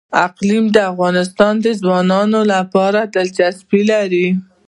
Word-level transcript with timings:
اقلیم 0.25 0.65
د 0.75 0.77
افغان 0.91 1.15
ځوانانو 1.83 2.39
لپاره 2.53 2.99
دلچسپي 3.15 3.81
لري. 3.91 4.27